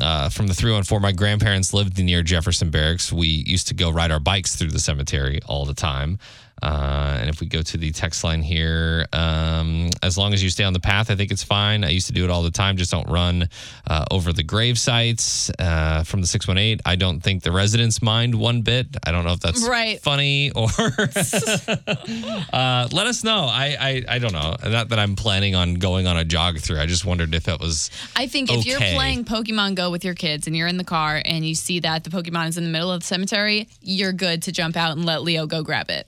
[0.00, 3.12] uh, from the 314, my grandparents lived near Jefferson Barracks.
[3.12, 6.20] We used to go ride our bikes through the cemetery all the time.
[6.64, 10.48] Uh, and if we go to the text line here, um, as long as you
[10.48, 11.84] stay on the path, I think it's fine.
[11.84, 12.76] I used to do it all the time.
[12.78, 13.48] Just don't run
[13.86, 15.50] uh, over the grave sites.
[15.58, 18.86] Uh, from the 618, I don't think the residents mind one bit.
[19.06, 20.00] I don't know if that's Right.
[20.00, 20.68] funny or
[22.52, 23.46] uh, let us know.
[23.50, 24.56] I, I I don't know.
[24.68, 26.80] Not that I'm planning on going on a jog through.
[26.80, 30.14] I just wondered if it was I think if you're playing Pokemon Go with your
[30.14, 32.70] kids and you're in the car and you see that the Pokemon is in the
[32.70, 36.06] middle of the cemetery, you're good to jump out and let Leo go grab it.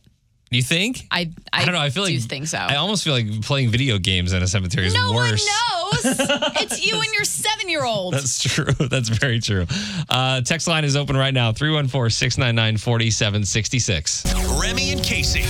[0.51, 1.07] You think?
[1.11, 1.81] I I, don't know.
[1.81, 2.59] I feel do like think so.
[2.59, 5.03] I almost feel like playing video games in a cemetery is worse.
[5.03, 5.45] no worse.
[5.45, 6.53] one knows.
[6.63, 8.15] it's you and your seven year old.
[8.15, 8.65] That's true.
[8.89, 9.67] That's very true.
[10.09, 14.25] Uh, text line is open right now 314 699 4766.
[14.61, 15.45] Remy and Kasey.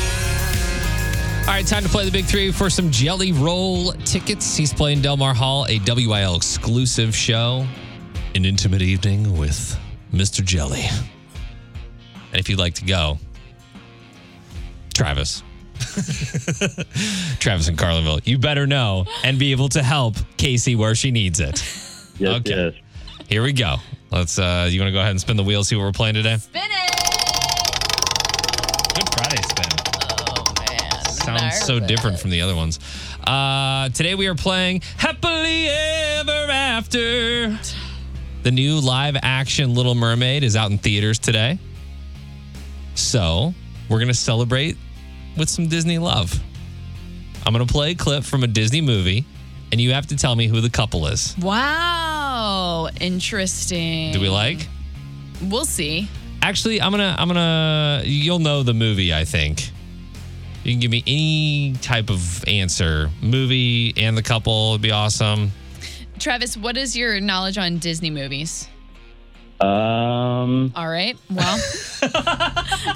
[1.46, 4.56] All right, time to play the big three for some Jelly Roll tickets.
[4.56, 7.66] He's playing Delmar Hall, a WIL exclusive show,
[8.34, 9.78] an intimate evening with
[10.12, 10.42] Mr.
[10.44, 10.86] Jelly.
[12.32, 13.18] And if you'd like to go,
[14.96, 15.42] Travis.
[17.38, 21.38] Travis in Carlinville, you better know and be able to help Kasey where she needs
[21.38, 21.62] it.
[22.18, 22.72] Yes, Okay.
[22.72, 22.74] yes.
[23.28, 23.76] Here we go.
[24.10, 24.38] Let's.
[24.38, 25.62] uh You want to go ahead and spin the wheel?
[25.64, 26.38] See what we're playing today.
[26.38, 26.92] Spin it.
[28.94, 29.68] Good Friday spin.
[30.28, 31.04] Oh man.
[31.04, 32.78] sounds so different from the other ones.
[33.26, 37.58] Uh, today we are playing Happily Ever After.
[38.44, 41.58] The new live action Little Mermaid is out in theaters today.
[42.94, 43.52] So
[43.90, 44.76] we're going to celebrate
[45.36, 46.38] with some Disney love.
[47.44, 49.24] I'm going to play a clip from a Disney movie,
[49.70, 51.36] and you have to tell me who the couple is.
[51.38, 52.88] Wow.
[53.00, 54.12] Interesting.
[54.12, 54.66] Do we like?
[55.42, 56.08] We'll see.
[56.42, 59.12] Actually, I'm gonna, I'm gonna, you'll know the movie.
[59.12, 59.70] I think
[60.64, 65.50] you can give me any type of answer, movie and the couple would be awesome.
[66.18, 68.68] Travis, what is your knowledge on Disney movies?
[69.60, 71.16] Um, All right.
[71.30, 71.58] Well,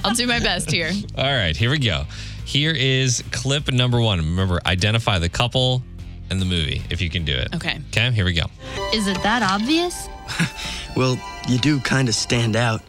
[0.05, 0.91] I'll do my best here.
[1.17, 2.05] All right, here we go.
[2.51, 4.19] Here is clip number one.
[4.19, 5.85] Remember, identify the couple
[6.31, 7.55] and the movie if you can do it.
[7.55, 7.79] Okay.
[7.91, 8.47] Okay, here we go.
[8.93, 10.09] Is it that obvious?
[10.97, 12.83] Well, you do kind of stand out.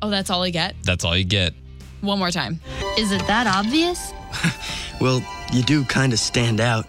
[0.00, 0.74] Oh, that's all I get?
[0.82, 1.52] That's all you get.
[2.00, 2.58] One more time.
[2.96, 4.14] Is it that obvious?
[4.98, 6.86] Well, you do kind of stand out.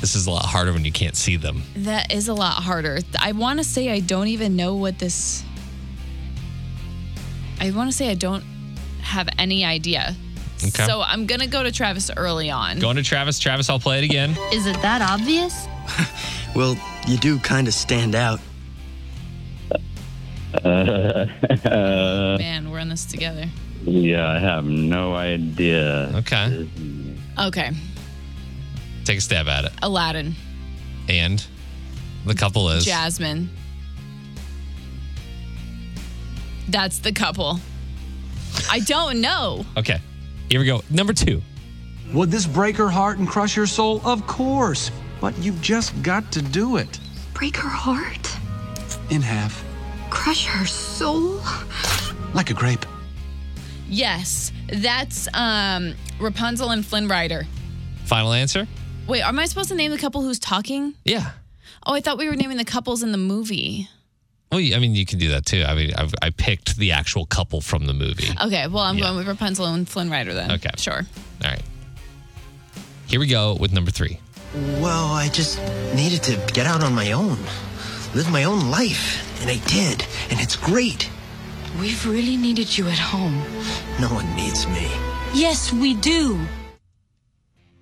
[0.00, 1.62] This is a lot harder when you can't see them.
[1.76, 3.00] That is a lot harder.
[3.20, 5.44] I want to say I don't even know what this.
[7.60, 8.44] I want to say I don't
[9.02, 10.14] have any idea.
[10.62, 10.84] Okay.
[10.86, 12.78] So I'm going to go to Travis early on.
[12.80, 13.38] Going to Travis.
[13.38, 14.30] Travis, I'll play it again.
[14.52, 15.66] Is it that obvious?
[16.54, 18.40] Well, you do kind of stand out.
[20.64, 21.26] Uh,
[22.38, 23.44] Man, we're in this together.
[23.84, 26.10] yeah, I have no idea.
[26.16, 26.68] Okay.
[27.38, 27.70] Okay.
[29.04, 29.72] Take a stab at it.
[29.82, 30.34] Aladdin,
[31.08, 31.44] And
[32.24, 32.84] the couple is.
[32.86, 33.50] Jasmine.
[36.68, 37.60] That's the couple.
[38.70, 39.64] I don't know.
[39.76, 40.00] Okay.
[40.50, 40.82] Here we go.
[40.90, 41.42] Number two.
[42.12, 44.00] Would this break her heart and crush her soul?
[44.04, 44.90] Of course.
[45.20, 46.98] But you've just got to do it.
[47.34, 48.30] Break her heart?
[49.10, 49.64] In half.
[50.10, 51.40] Crush her soul?
[52.34, 52.84] Like a grape.
[53.88, 57.46] Yes, that's um Rapunzel and Flynn Rider.
[58.04, 58.66] Final answer?
[59.06, 60.94] Wait, am I supposed to name the couple who's talking?
[61.04, 61.30] Yeah.
[61.86, 63.88] Oh, I thought we were naming the couples in the movie.
[64.50, 65.62] Well, I mean, you can do that too.
[65.66, 68.28] I mean, I've, I picked the actual couple from the movie.
[68.42, 69.04] Okay, well, I'm Yeah.
[69.04, 70.52] going with Rapunzel and Flynn Rider then.
[70.52, 70.70] Okay.
[70.78, 71.02] Sure.
[71.44, 71.62] All right.
[73.06, 74.18] Here we go with number three.
[74.80, 75.60] Well, I just
[75.94, 77.38] needed to get out on my own,
[78.14, 81.10] live my own life, and I did, and it's great.
[81.78, 83.36] We've really needed you at home.
[84.00, 84.90] No one needs me.
[85.34, 86.40] Yes, we do.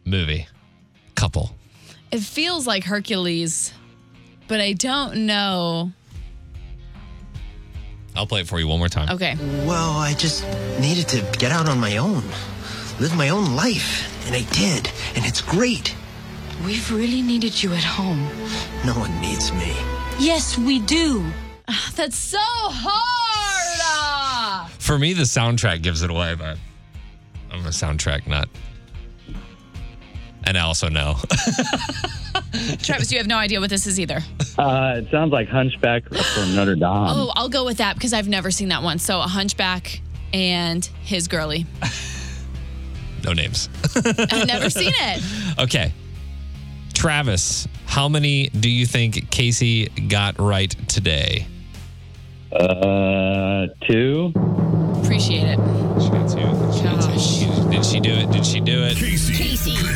[0.04, 0.48] Movie.
[1.14, 1.54] Couple.
[2.10, 3.72] It feels like Hercules,
[4.48, 5.92] but I don't know.
[8.16, 9.10] I'll play it for you one more time.
[9.10, 9.36] Okay.
[9.66, 10.44] Well, I just
[10.80, 12.22] needed to get out on my own,
[12.98, 15.94] live my own life, and I did, and it's great.
[16.64, 18.24] We've really needed you at home.
[18.84, 19.76] No one needs me.
[20.18, 21.24] Yes, we do.
[21.94, 23.80] That's so hard.
[23.82, 24.70] ah!
[24.78, 26.58] For me, the soundtrack gives it away, but
[27.52, 28.48] I'm a soundtrack nut.
[30.44, 31.16] And I also know.
[32.82, 34.20] Travis, you have no idea what this is either.
[34.58, 36.82] Uh, it sounds like Hunchback from Notre Dame.
[36.84, 38.98] oh, I'll go with that because I've never seen that one.
[38.98, 40.00] So a hunchback
[40.32, 41.66] and his girly.
[43.24, 43.68] No names.
[43.96, 45.58] I've never seen it.
[45.58, 45.92] Okay.
[46.94, 51.46] Travis, how many do you think Kasey got right today?
[52.52, 54.32] Uh, two.
[55.02, 55.58] Appreciate it.
[56.00, 56.38] She got two.
[56.76, 57.08] She got two.
[57.10, 57.26] Gosh.
[57.38, 58.30] She- Did she do it?
[58.30, 58.96] Did she do it?
[58.96, 59.74] Kasey.
[59.82, 59.95] Yeah.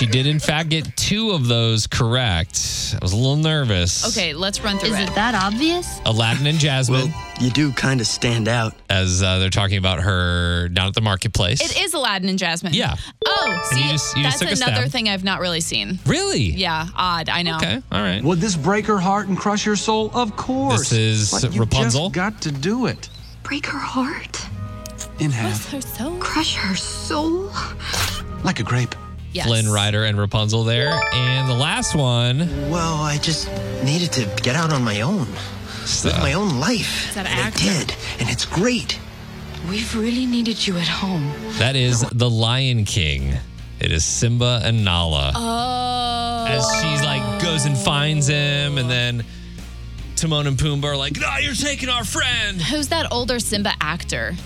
[0.00, 2.94] She did, in fact, get two of those correct.
[2.94, 4.08] I was a little nervous.
[4.16, 5.10] Okay, let's run through Is it.
[5.10, 6.00] it that obvious?
[6.06, 8.72] Aladdin and Jasmine, Well, you do kind of stand out.
[8.88, 11.60] as uh, they're talking about her down at the marketplace.
[11.60, 12.72] It is Aladdin and Jasmine.
[12.72, 12.96] Yeah.
[13.26, 15.98] Oh, see, you just- you just that's took a another thing I've not really seen.
[16.06, 16.44] Really?
[16.44, 17.28] Yeah, odd.
[17.28, 17.56] I know.
[17.56, 17.82] Okay.
[17.92, 18.22] All right.
[18.24, 20.10] Would this break her heart and crush her soul?
[20.14, 20.88] Of course.
[20.88, 22.04] This is but you Rapunzel.
[22.08, 23.10] Just got to do it
[23.42, 24.40] Break her heart,
[25.18, 26.16] in half, Her soul.
[26.20, 27.50] crush her soul.
[28.44, 28.94] like a grape.
[29.32, 29.46] Yes.
[29.46, 31.00] Flynn Rider and Rapunzel there.
[31.12, 32.38] And the last one.
[32.70, 33.48] Well, I just
[33.84, 35.26] needed to get out on my own.
[36.04, 37.14] Live my own life.
[37.14, 37.94] that and I did.
[38.18, 38.98] And it's great.
[39.68, 41.32] We've really needed you at home.
[41.58, 43.34] That is The Lion King.
[43.80, 45.32] It is Simba and Nala.
[45.34, 46.46] Oh.
[46.48, 49.24] As she's like goes and finds him, and then
[50.16, 54.36] Timon and Pumbaa are like, "No, you're taking our friend." Who's that older Simba actor?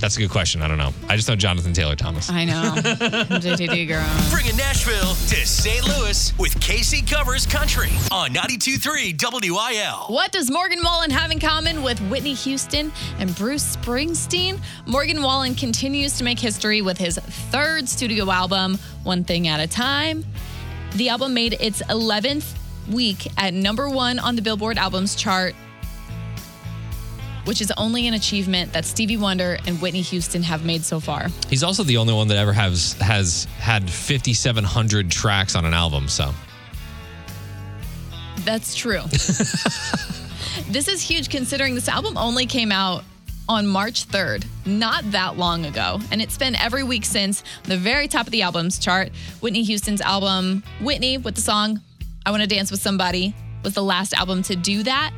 [0.00, 0.62] That's a good question.
[0.62, 0.92] I don't know.
[1.08, 2.30] I just know Jonathan Taylor Thomas.
[2.30, 2.52] I know.
[2.76, 4.06] JTT girl.
[4.30, 5.84] Bringing Nashville to St.
[5.86, 10.14] Louis with Kasey Covers Country on 92.3 WIL.
[10.14, 14.60] What does Morgan Wallen have in common with Whitney Houston and Bruce Springsteen?
[14.86, 19.66] Morgan Wallen continues to make history with his third studio album, One Thing at a
[19.66, 20.24] Time.
[20.92, 22.54] The album made its 11th
[22.90, 25.54] week at number one on the Billboard Albums chart,
[27.48, 31.28] which is only an achievement that Stevie Wonder and Whitney Houston have made so far.
[31.48, 36.08] He's also the only one that ever has has had 5,700 tracks on an album.
[36.08, 36.30] So
[38.44, 39.00] That's true.
[40.68, 43.02] this is huge considering this album only came out
[43.48, 46.00] on March 3rd, not that long ago.
[46.12, 49.10] And it's been every week since the very top of the albums chart.
[49.40, 51.80] Whitney Houston's album, Whitney, with the song
[52.26, 53.34] I Want to Dance with Somebody,
[53.64, 55.14] was the last album to do that.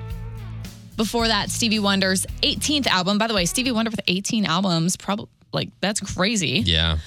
[1.01, 3.17] Before that, Stevie Wonder's 18th album.
[3.17, 6.63] By the way, Stevie Wonder with 18 albums, probably like that's crazy.
[6.67, 6.99] yeah,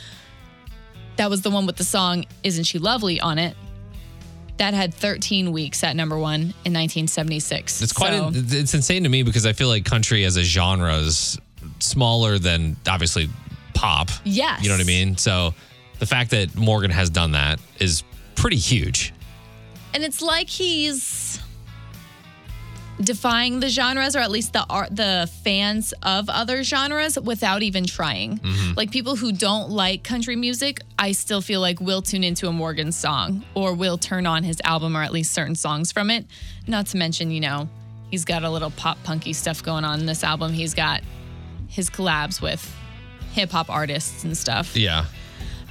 [1.18, 3.56] That was the one with the song Isn't She Lovely on it.
[4.58, 7.84] That had 13 weeks at number one in 1976.
[7.84, 10.96] it's quite So- it's insane to me because I feel like country as a genre
[10.98, 11.38] is
[11.78, 13.30] smaller than obviously
[13.76, 14.10] pop.
[14.24, 14.64] Yes.
[14.64, 15.18] You know what I mean?
[15.18, 15.54] So
[16.00, 18.02] the fact that Morgan has done that is
[18.34, 19.14] pretty huge.
[19.94, 21.40] and it's like he's
[23.02, 27.86] defying the genres or at least the art the fans of other genres without even
[27.86, 28.40] trying.
[28.78, 32.52] Like people who don't like country music i still feel like will tune into a
[32.52, 36.26] morgan song or will turn on his album or at least certain songs from it.
[36.68, 37.68] Not to mention you know
[38.12, 40.54] he's got a little pop punky stuff going on in this album.
[40.54, 41.02] He's got
[41.68, 42.64] his collabs with
[43.34, 44.76] hip-hop artists and stuff.
[44.76, 45.06] Yeah.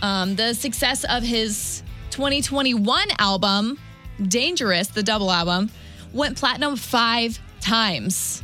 [0.02, 3.78] um, the success of his 2021 album,
[4.26, 5.70] Dangerous, the double album,
[6.12, 8.42] went platinum five times.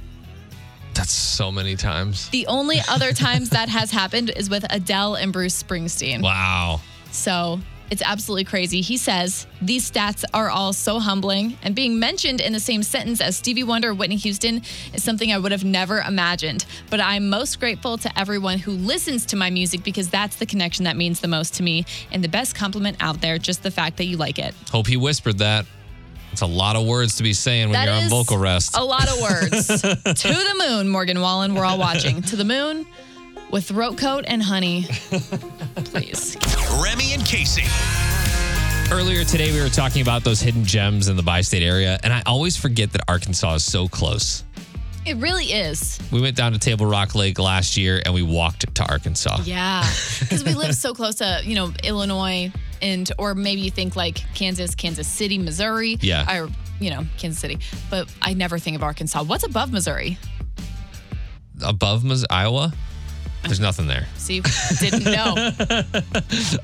[0.94, 2.28] That's so many times.
[2.30, 6.22] The only other times that has happened is with Adele and Bruce Springsteen.
[6.22, 6.80] Wow.
[7.10, 8.80] So it's absolutely crazy.
[8.80, 13.20] He says these stats are all so humbling, and being mentioned in the same sentence
[13.20, 16.66] as Stevie Wonder or Whitney Houston is something I would have never imagined.
[16.90, 20.84] But I'm most grateful to everyone who listens to my music because that's the connection
[20.84, 21.86] that means the most to me.
[22.12, 24.54] And the best compliment out there, just the fact that you like it.
[24.70, 25.64] Hope he whispered that.
[26.38, 28.76] It's a lot of words to be saying when That you're on vocal rest.
[28.76, 29.66] A lot of words.
[29.82, 31.52] to the moon, Morgan Wallen.
[31.56, 32.22] We're all watching.
[32.22, 32.86] To the moon
[33.50, 34.84] with throat coat and honey.
[34.84, 36.36] Please.
[36.80, 37.66] Remy and Kasey.
[38.92, 42.12] Earlier today, we were talking about those hidden gems in the bi state area, and
[42.12, 44.44] I always forget that Arkansas is so close.
[45.06, 45.98] It really is.
[46.12, 49.38] We went down to Table Rock Lake last year and we walked to Arkansas.
[49.44, 49.82] Yeah,
[50.20, 54.16] because we live so close to you know Illinois and or maybe you think like
[54.34, 55.98] Kansas, Kansas City, Missouri.
[56.00, 56.42] Yeah.
[56.42, 56.48] or
[56.80, 57.58] you know Kansas City,
[57.90, 59.24] but I never think of Arkansas.
[59.24, 60.18] What's above Missouri?
[61.62, 62.72] Above Iowa,
[63.42, 64.06] there's nothing there.
[64.16, 64.42] See,
[64.80, 65.50] didn't know.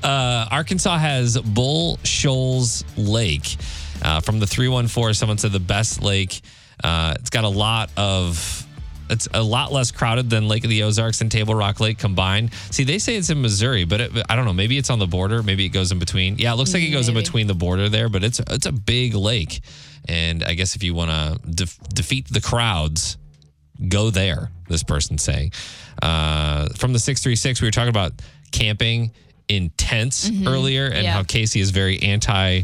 [0.03, 3.57] Uh, Arkansas has Bull Shoals Lake.
[4.01, 6.41] Uh, from the 314, someone said the best lake.
[6.83, 8.65] Uh, it's got a lot of,
[9.09, 12.53] it's a lot less crowded than Lake of the Ozarks and Table Rock Lake combined.
[12.71, 14.53] See, they say it's in Missouri, but it, I don't know.
[14.53, 15.43] Maybe it's on the border.
[15.43, 16.37] Maybe it goes in between.
[16.37, 18.71] Yeah, it looks like it goes in between the border there, but it's it's a
[18.71, 19.61] big lake.
[20.07, 23.17] And I guess if you want to def- defeat the crowds,
[23.87, 25.51] go there, this person's saying.
[26.01, 28.11] Uh, from the 636, we were talking about
[28.51, 29.11] camping
[29.47, 31.03] in tents earlier and Mm-hmm.
[31.05, 31.13] Yeah.
[31.13, 32.63] how Kasey is very anti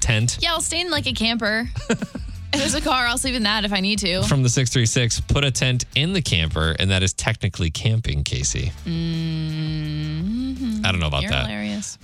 [0.00, 0.38] tent.
[0.40, 1.68] yeah, I'll stay in like a camper.
[2.52, 4.22] There's a car, I'll sleep in that if I need to.
[4.22, 8.72] From the 636, put a tent in the camper, and that is technically camping, Kasey.
[8.84, 10.84] Mm-hmm.
[10.84, 11.46] I don't know about You're that.
[11.46, 11.98] hilarious.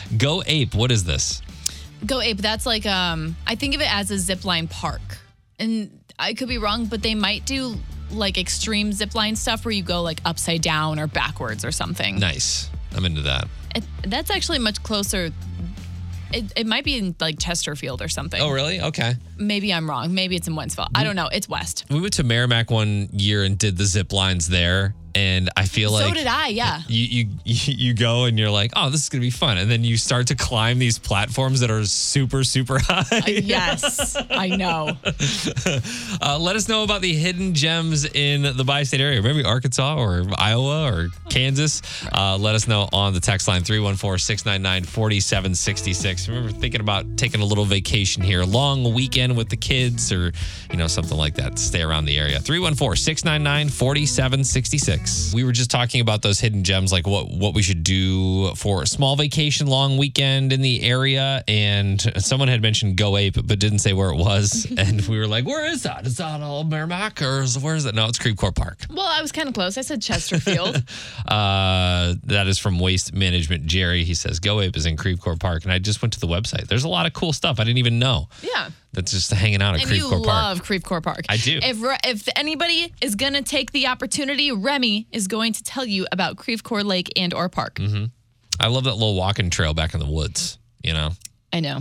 [0.16, 1.42] Go Ape, what is this?
[2.06, 2.38] Go Ape.
[2.38, 3.36] That's like um.
[3.46, 5.00] I think of it as a zip line park,
[5.58, 7.76] and I could be wrong, but they might do
[8.10, 12.18] like extreme zip line stuff where you go like upside down or backwards or something.
[12.18, 12.70] Nice.
[12.94, 13.48] I'm into that.
[13.74, 15.30] It, that's actually much closer.
[16.32, 18.40] It, it might be in like Chesterfield or something.
[18.40, 18.80] Oh, really?
[18.80, 19.14] Okay.
[19.36, 20.14] Maybe I'm wrong.
[20.14, 20.88] Maybe it's in Wentzville.
[20.94, 21.28] I don't know.
[21.32, 21.84] It's west.
[21.90, 25.90] We went to Meramec one year and did the zip lines there, and I feel
[25.92, 26.48] like so did I.
[26.48, 26.80] Yeah.
[26.88, 29.84] you, you you go and you're like, oh, this is gonna be fun, and then
[29.84, 33.04] you start to climb these platforms that are super super high.
[33.26, 34.96] yes, I know.
[36.22, 39.22] Uh, let us know about the hidden gems in the bi-state area.
[39.22, 41.80] Maybe Arkansas or Iowa or Kansas.
[42.12, 46.28] Uh, let us know on the text line 314-699-4766.
[46.28, 50.30] Remember thinking about taking a little vacation here, long weekend with the kids or,
[50.70, 51.58] you know, something like that.
[51.58, 52.38] Stay around the area.
[52.40, 54.99] 314-699-4766.
[55.32, 58.82] We were just talking about those hidden gems, like what, what we should do for
[58.82, 61.42] a small vacation, long weekend in the area.
[61.46, 64.66] And someone had mentioned Go Ape, but didn't say where it was.
[64.78, 66.06] and we were like, where is that?
[66.06, 67.94] Is that all Meramec or is, where is it?
[67.94, 68.78] No, it's Creve Coeur Park.
[68.90, 69.78] Well, I was kind of close.
[69.78, 70.82] I said Chesterfield.
[71.28, 74.02] Uh, that is from Waste Management Jerry.
[74.04, 76.26] He says Go Ape is in Creve Coeur Park, and I just went to the
[76.26, 76.66] website.
[76.66, 78.28] There's a lot of cool stuff I didn't even know.
[78.42, 78.70] yeah.
[78.92, 80.26] That's just hanging out at And Creve you Coeur Park.
[80.26, 81.24] love Creve Coeur Park.
[81.28, 81.60] I do.
[81.62, 86.36] If if anybody is gonna take the opportunity, Remy is going to tell you about
[86.36, 87.78] Creve Coeur Lake and or Park.
[87.78, 88.06] hmm
[88.58, 90.58] I love that little walking trail back in the woods.
[90.82, 91.10] You know,
[91.52, 91.80] I know.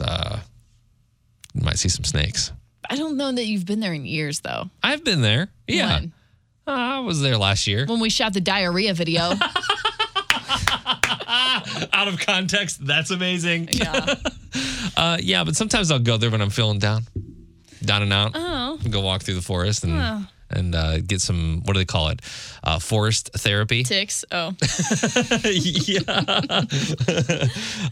[0.00, 0.38] uh,
[1.54, 2.50] you might see some snakes.
[2.90, 4.68] I don't know that you've been there in years though.
[4.82, 5.48] I've been there.
[5.68, 6.12] Yeah, When?
[6.66, 7.86] Uh, I was there last year.
[7.86, 9.32] When we shot the diarrhea video.
[11.92, 13.68] Out of context, that's amazing.
[13.72, 14.14] Yeah.
[14.96, 17.04] uh, yeah, but sometimes I'll go there when I'm feeling down,
[17.84, 18.32] down and out.
[18.34, 18.78] Oh.
[18.90, 20.26] Go walk through the forest and Oh.
[20.54, 21.62] And uh, get some.
[21.64, 22.20] What do they call it?
[22.62, 23.82] Uh, forest therapy.
[23.82, 24.24] Ticks.
[24.32, 24.54] Oh.
[25.44, 26.00] yeah.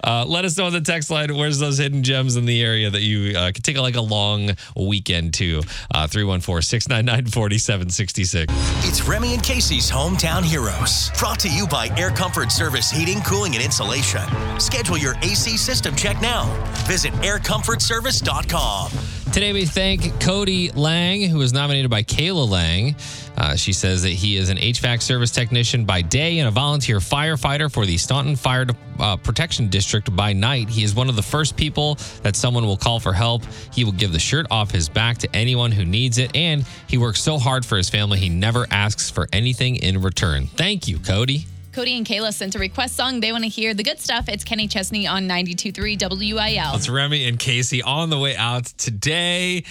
[0.04, 1.34] uh, let us know on the text line.
[1.36, 4.50] Where's those hidden gems in the area that you uh, could take like a long
[4.76, 5.62] weekend to?
[5.94, 8.52] Uh, 314 699 4766.
[8.88, 11.10] It's Remy and Kasey's Hometown Heroes.
[11.18, 14.22] Brought to you by Air Comfort Service Heating, Cooling, and Insulation.
[14.58, 16.44] Schedule your AC system check now.
[16.86, 19.21] Visit aircomfortservice.com.
[19.32, 22.94] Today we thank Cody Lang, who was nominated by Kayla Lang.
[23.38, 26.98] Uh, she says that he is an HVAC service technician by day and a volunteer
[26.98, 28.66] firefighter for the Staunton Fire
[29.00, 30.68] uh, Protection District by night.
[30.68, 33.42] He is one of the first people that someone will call for help.
[33.72, 36.98] He will give the shirt off his back to anyone who needs it, and he
[36.98, 40.46] works so hard for his family, he never asks for anything in return.
[40.46, 41.46] Thank you, Cody.
[41.72, 43.20] Cody and Kayla sent a request song.
[43.20, 44.28] They want to hear the good stuff.
[44.28, 46.74] It's Kenny Chesney on 92.3 WIL.
[46.76, 49.64] It's Remy and Kasey on the way out today.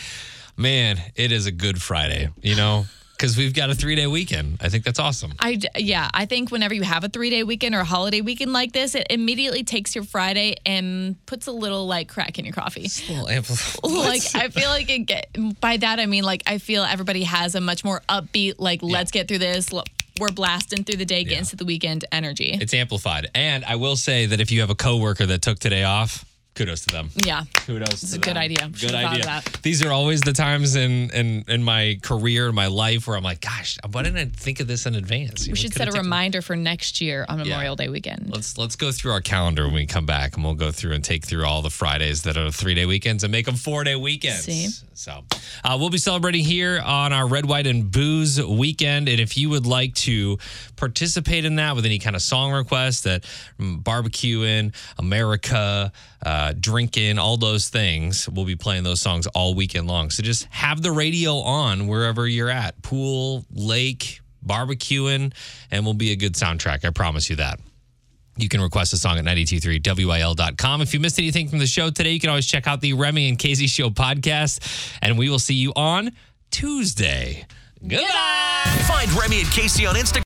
[0.58, 4.58] Man, it is a good Friday, you know, because we've got a three day weekend.
[4.62, 5.34] I think that's awesome.
[5.40, 8.52] I yeah, I think whenever you have a three day weekend or a holiday weekend
[8.52, 12.56] like this, it immediately takes your Friday and puts a little like crack in your
[12.56, 12.88] coffee.
[13.10, 13.92] A little amplified.
[13.92, 15.28] Like I feel like it get
[15.62, 19.12] by that I mean like I feel everybody has a much more upbeat like let's
[19.12, 19.72] get through this.
[20.22, 22.56] We're blasting through the day, get into the weekend energy.
[22.62, 23.32] It's amplified.
[23.34, 26.24] And I will say that if you have a coworker that took today off,
[26.56, 27.10] kudos to them.
[27.16, 27.44] yeah.
[27.66, 28.04] Kudos.
[28.04, 28.68] It's a good idea.
[28.68, 29.42] Good Should've idea.
[29.62, 33.24] These are always the times in in in my career, in my life, where I'm
[33.24, 35.48] like, gosh, why didn't I think of this in advance?
[35.48, 38.30] You We know, should set a reminder for next year on Memorial Day weekend.
[38.30, 41.04] Let's let's go through our calendar when we come back, and we'll go through and
[41.04, 43.96] take through all the Fridays that are three day weekends and make them four day
[43.96, 44.44] weekends.
[44.46, 44.68] See?
[44.94, 45.24] So
[45.64, 49.10] uh, we'll be celebrating here on our Red, White, and Booze weekend.
[49.10, 50.38] And if you would like to
[50.76, 53.24] participate in that with any kind of song request that
[53.60, 55.92] mm, barbecuing, America,
[56.26, 60.10] uh, drinking, all those things, we'll be playing those songs all weekend long.
[60.10, 65.34] So just have the radio on wherever you're at, pool, lake, barbecuing,
[65.72, 66.86] and we'll be a good soundtrack.
[66.86, 67.60] I promise you that.
[68.38, 70.82] You can request a song at 923wil.com.
[70.82, 73.28] If you missed anything from the show today, you can always check out the Remy
[73.28, 76.12] and Kasey Show podcast, and we will see you on
[76.50, 77.46] Tuesday.
[77.82, 78.84] Goodbye.
[78.88, 80.20] Find Remy and Kasey on Instagram.